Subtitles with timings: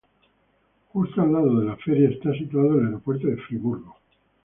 [0.93, 3.97] Justo al lado de la Feria está situado el aeropuerto de Friburgo.